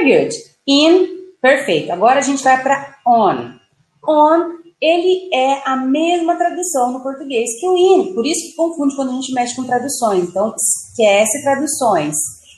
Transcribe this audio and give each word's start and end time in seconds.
Very 0.00 0.24
good. 0.24 0.34
In, 0.66 1.06
perfeito. 1.40 1.92
Agora 1.92 2.20
a 2.20 2.22
gente 2.22 2.42
vai 2.42 2.62
para 2.62 2.96
on. 3.06 3.58
On, 4.06 4.60
ele 4.80 5.28
é 5.32 5.62
a 5.64 5.76
mesma 5.76 6.36
tradução 6.36 6.92
no 6.92 7.02
português 7.02 7.48
que 7.60 7.68
o 7.68 7.76
in. 7.76 8.14
Por 8.14 8.26
isso 8.26 8.48
que 8.48 8.56
confunde 8.56 8.96
quando 8.96 9.10
a 9.10 9.14
gente 9.14 9.32
mexe 9.34 9.54
com 9.54 9.64
traduções. 9.64 10.28
Então, 10.28 10.54
esquece 10.56 11.42
traduções. 11.42 12.14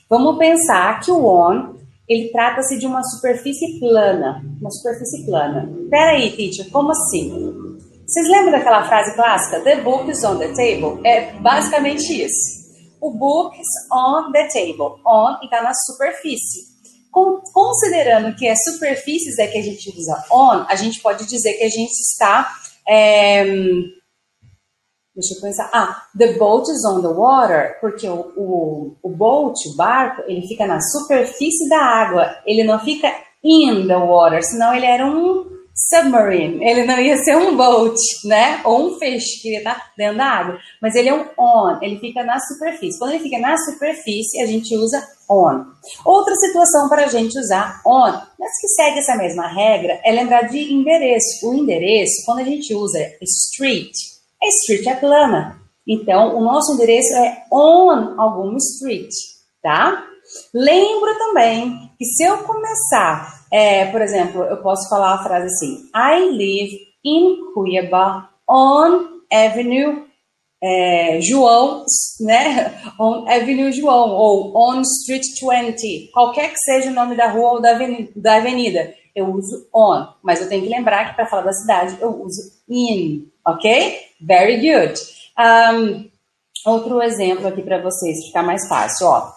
Vamos 0.08 0.38
pensar 0.38 1.00
que 1.00 1.10
o 1.10 1.24
on, 1.24 1.74
ele 2.08 2.28
trata-se 2.30 2.78
de 2.78 2.86
uma 2.86 3.02
superfície 3.02 3.80
plana. 3.80 4.42
Uma 4.60 4.70
superfície 4.70 5.24
plana. 5.24 5.68
Peraí, 5.90 6.30
teacher, 6.32 6.70
como 6.70 6.90
assim? 6.90 7.52
Vocês 8.06 8.28
lembram 8.28 8.52
daquela 8.52 8.84
frase 8.84 9.14
clássica? 9.14 9.60
The 9.60 9.80
book 9.80 10.10
is 10.10 10.22
on 10.22 10.38
the 10.38 10.48
table? 10.48 11.00
É 11.04 11.32
basicamente 11.40 12.22
isso. 12.22 12.62
O 13.00 13.10
book 13.10 13.58
is 13.58 13.68
on 13.90 14.30
the 14.30 14.46
table. 14.48 15.00
On 15.04 15.38
está 15.42 15.62
na 15.62 15.72
superfície. 15.74 16.71
Considerando 17.12 18.34
que 18.34 18.48
as 18.48 18.58
superfícies 18.64 19.38
é 19.38 19.46
que 19.46 19.58
a 19.58 19.62
gente 19.62 19.90
usa 19.90 20.24
on, 20.30 20.64
a 20.66 20.74
gente 20.74 21.00
pode 21.00 21.26
dizer 21.26 21.54
que 21.54 21.64
a 21.64 21.68
gente 21.68 21.92
está. 21.92 22.50
É, 22.88 23.44
deixa 25.14 25.34
eu 25.34 25.40
pensar. 25.42 25.70
Ah, 25.74 26.06
the 26.16 26.32
boat 26.38 26.70
is 26.70 26.84
on 26.86 27.02
the 27.02 27.08
water, 27.08 27.78
porque 27.80 28.08
o, 28.08 28.32
o, 28.36 28.96
o 29.02 29.10
boat, 29.10 29.68
o 29.68 29.76
barco, 29.76 30.22
ele 30.26 30.46
fica 30.48 30.66
na 30.66 30.80
superfície 30.80 31.68
da 31.68 31.78
água. 31.78 32.36
Ele 32.46 32.64
não 32.64 32.78
fica 32.80 33.12
in 33.44 33.86
the 33.86 33.96
water, 33.96 34.42
senão 34.42 34.74
ele 34.74 34.86
era 34.86 35.04
um 35.06 35.51
submarine. 35.74 36.64
Ele 36.64 36.84
não 36.84 36.98
ia 36.98 37.16
ser 37.18 37.36
um 37.36 37.56
boat, 37.56 37.98
né? 38.24 38.60
Ou 38.64 38.88
um 38.88 38.98
peixe 38.98 39.40
que 39.40 39.52
ia 39.52 39.58
estar 39.58 39.92
dentro 39.96 40.18
da 40.18 40.24
água. 40.24 40.58
Mas 40.80 40.94
ele 40.94 41.08
é 41.08 41.14
um 41.14 41.26
on, 41.38 41.78
ele 41.80 41.98
fica 41.98 42.22
na 42.22 42.38
superfície. 42.40 42.98
Quando 42.98 43.12
ele 43.12 43.22
fica 43.22 43.38
na 43.38 43.56
superfície, 43.56 44.42
a 44.42 44.46
gente 44.46 44.76
usa 44.76 45.02
on. 45.28 45.64
Outra 46.04 46.34
situação 46.36 46.88
para 46.88 47.04
a 47.04 47.08
gente 47.08 47.38
usar 47.38 47.80
on, 47.86 48.12
mas 48.38 48.60
que 48.60 48.68
segue 48.68 48.98
essa 48.98 49.16
mesma 49.16 49.48
regra, 49.48 50.00
é 50.04 50.12
lembrar 50.12 50.42
de 50.42 50.72
endereço. 50.72 51.48
O 51.48 51.54
endereço, 51.54 52.24
quando 52.26 52.40
a 52.40 52.44
gente 52.44 52.74
usa 52.74 52.98
street, 53.22 53.92
a 54.42 54.46
street 54.46 54.86
é 54.86 54.94
plana. 54.94 55.60
Então, 55.86 56.36
o 56.36 56.44
nosso 56.44 56.74
endereço 56.74 57.14
é 57.16 57.44
on 57.50 58.20
alguma 58.20 58.56
street, 58.58 59.10
tá? 59.62 60.04
Lembra 60.54 61.18
também 61.18 61.90
que 61.98 62.04
se 62.04 62.22
eu 62.22 62.38
começar 62.38 63.41
é, 63.52 63.84
por 63.86 64.00
exemplo, 64.00 64.42
eu 64.44 64.56
posso 64.62 64.88
falar 64.88 65.14
a 65.14 65.22
frase 65.22 65.46
assim: 65.46 65.90
I 65.94 66.30
live 66.30 66.78
in 67.04 67.52
Cuiabá 67.52 68.30
on 68.48 69.20
Avenue 69.30 70.06
é, 70.62 71.20
João, 71.20 71.84
né? 72.20 72.80
On 72.98 73.28
Avenue 73.28 73.72
João 73.72 74.10
ou 74.10 74.56
on 74.56 74.80
Street 74.82 75.24
20, 75.40 76.10
qualquer 76.12 76.50
que 76.50 76.58
seja 76.58 76.90
o 76.90 76.94
nome 76.94 77.16
da 77.16 77.28
rua 77.28 77.54
ou 77.54 77.60
da 77.60 77.72
avenida, 77.72 78.12
da 78.14 78.36
avenida 78.36 78.94
eu 79.14 79.34
uso 79.34 79.66
on, 79.74 80.06
mas 80.22 80.40
eu 80.40 80.48
tenho 80.48 80.62
que 80.62 80.68
lembrar 80.68 81.10
que 81.10 81.16
para 81.16 81.26
falar 81.26 81.42
da 81.42 81.52
cidade 81.52 81.98
eu 82.00 82.22
uso 82.22 82.40
in, 82.68 83.28
ok? 83.46 83.98
Very 84.20 84.56
good. 84.56 84.98
Um, 85.38 86.08
outro 86.64 87.02
exemplo 87.02 87.46
aqui 87.46 87.62
para 87.62 87.82
vocês, 87.82 88.26
ficar 88.26 88.42
mais 88.42 88.66
fácil, 88.68 89.08
ó. 89.08 89.32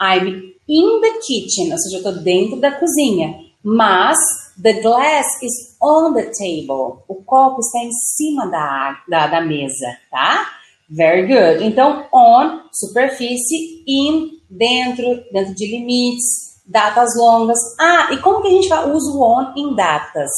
I'm 0.00 0.54
in 0.68 1.00
the 1.00 1.18
kitchen, 1.26 1.72
ou 1.72 1.78
seja, 1.78 1.96
eu 1.96 1.98
estou 1.98 2.22
dentro 2.22 2.60
da 2.60 2.72
cozinha. 2.72 3.47
Mas 3.62 4.16
the 4.62 4.80
glass 4.80 5.26
is 5.42 5.76
on 5.80 6.14
the 6.14 6.30
table. 6.32 7.02
O 7.08 7.22
copo 7.24 7.60
está 7.60 7.78
em 7.80 7.92
cima 7.92 8.46
da, 8.46 9.02
da, 9.08 9.26
da 9.26 9.40
mesa, 9.40 9.96
tá? 10.10 10.46
Very 10.90 11.26
good. 11.26 11.64
Então, 11.64 12.06
on, 12.12 12.62
superfície, 12.72 13.84
in, 13.86 14.40
dentro, 14.48 15.22
dentro 15.32 15.54
de 15.54 15.66
limites, 15.66 16.48
datas 16.66 17.10
longas. 17.16 17.58
Ah, 17.78 18.08
e 18.12 18.18
como 18.18 18.40
que 18.40 18.48
a 18.48 18.50
gente 18.50 18.72
usa 18.72 19.12
o 19.12 19.22
on 19.22 19.52
em 19.56 19.74
datas? 19.74 20.30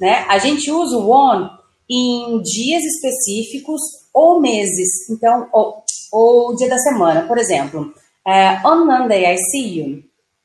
Né? 0.00 0.24
A 0.28 0.38
gente 0.38 0.70
usa 0.70 0.96
o 0.96 1.10
on 1.10 1.50
em 1.88 2.40
dias 2.42 2.82
específicos 2.84 3.80
ou 4.12 4.40
meses. 4.40 5.08
Então, 5.10 5.48
ou, 5.52 5.82
ou 6.12 6.56
dia 6.56 6.68
da 6.68 6.78
semana. 6.78 7.22
Por 7.26 7.38
exemplo, 7.38 7.92
uh, 8.26 8.68
on 8.68 8.84
Monday 8.86 9.24
I 9.24 9.36
see 9.36 9.78
you. 9.78 10.02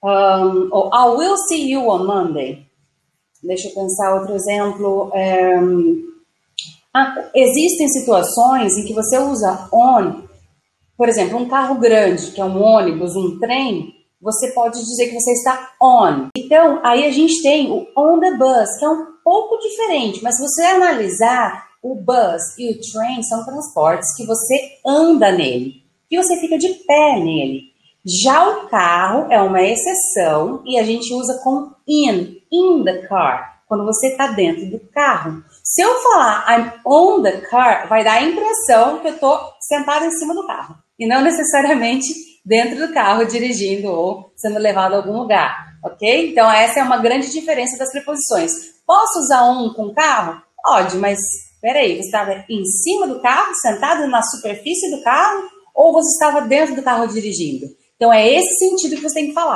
Um, 0.07 0.69
ou 0.71 0.89
I 0.93 1.17
will 1.17 1.35
see 1.49 1.69
you 1.69 1.89
on 1.89 2.05
Monday. 2.05 2.65
Deixa 3.43 3.67
eu 3.67 3.73
pensar 3.73 4.15
outro 4.15 4.35
exemplo. 4.35 5.11
Ah, 6.95 7.29
existem 7.35 7.89
situações 7.89 8.77
em 8.77 8.85
que 8.85 8.93
você 8.93 9.19
usa 9.19 9.67
on, 9.71 10.23
por 10.97 11.09
exemplo, 11.09 11.37
um 11.37 11.49
carro 11.49 11.75
grande, 11.75 12.31
que 12.31 12.39
é 12.39 12.45
um 12.45 12.61
ônibus, 12.61 13.15
um 13.15 13.37
trem, 13.37 13.93
você 14.21 14.51
pode 14.51 14.79
dizer 14.79 15.07
que 15.07 15.19
você 15.19 15.33
está 15.33 15.73
on. 15.81 16.29
Então, 16.35 16.79
aí 16.83 17.05
a 17.05 17.11
gente 17.11 17.43
tem 17.43 17.69
o 17.69 17.85
on 17.95 18.19
the 18.19 18.31
bus, 18.37 18.79
que 18.79 18.85
é 18.85 18.89
um 18.89 19.05
pouco 19.23 19.57
diferente, 19.59 20.23
mas 20.23 20.37
se 20.37 20.41
você 20.41 20.63
analisar, 20.63 21.67
o 21.83 21.93
bus 21.95 22.57
e 22.57 22.71
o 22.71 22.79
train 22.91 23.21
são 23.23 23.45
transportes 23.45 24.15
que 24.15 24.25
você 24.25 24.79
anda 24.85 25.31
nele, 25.31 25.83
e 26.09 26.17
você 26.17 26.35
fica 26.37 26.57
de 26.57 26.69
pé 26.85 27.19
nele. 27.19 27.76
Já 28.09 28.47
o 28.47 28.69
carro 28.69 29.29
é 29.29 29.41
uma 29.41 29.61
exceção 29.61 30.63
e 30.65 30.79
a 30.79 30.83
gente 30.83 31.13
usa 31.13 31.41
com 31.43 31.73
in, 31.85 32.37
in 32.49 32.81
the 32.85 33.05
car, 33.05 33.61
quando 33.67 33.83
você 33.83 34.07
está 34.07 34.27
dentro 34.27 34.65
do 34.69 34.79
carro. 34.93 35.43
Se 35.61 35.81
eu 35.81 35.93
falar 35.95 36.45
I'm 36.49 36.71
on 36.85 37.21
the 37.21 37.41
car, 37.41 37.85
vai 37.89 38.05
dar 38.05 38.13
a 38.13 38.23
impressão 38.23 38.99
que 38.99 39.09
eu 39.09 39.13
estou 39.15 39.37
sentado 39.59 40.05
em 40.05 40.11
cima 40.11 40.33
do 40.33 40.47
carro 40.47 40.77
e 40.97 41.05
não 41.05 41.21
necessariamente 41.21 42.07
dentro 42.45 42.87
do 42.87 42.93
carro 42.93 43.25
dirigindo 43.25 43.89
ou 43.89 44.31
sendo 44.37 44.57
levado 44.57 44.93
a 44.93 44.97
algum 44.97 45.17
lugar, 45.17 45.73
ok? 45.83 46.31
Então 46.31 46.49
essa 46.49 46.79
é 46.79 46.83
uma 46.83 46.99
grande 46.99 47.29
diferença 47.29 47.77
das 47.77 47.91
preposições. 47.91 48.53
Posso 48.85 49.19
usar 49.19 49.43
um 49.51 49.73
com 49.73 49.93
carro? 49.93 50.41
Pode, 50.63 50.95
mas 50.95 51.19
peraí, 51.61 51.97
você 51.97 52.05
estava 52.05 52.45
em 52.49 52.63
cima 52.63 53.05
do 53.05 53.21
carro, 53.21 53.53
sentado 53.55 54.07
na 54.07 54.23
superfície 54.23 54.89
do 54.95 55.03
carro, 55.03 55.43
ou 55.75 55.91
você 55.91 56.09
estava 56.13 56.47
dentro 56.47 56.73
do 56.73 56.81
carro 56.81 57.05
dirigindo? 57.05 57.67
Então 57.97 58.13
é 58.13 58.31
esse 58.31 58.57
sentido 58.59 58.95
que 58.95 59.01
você 59.01 59.15
tem 59.15 59.27
que 59.27 59.33
falar. 59.33 59.55